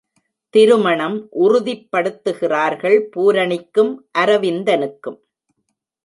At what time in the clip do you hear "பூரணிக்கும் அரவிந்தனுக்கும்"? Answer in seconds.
3.13-5.19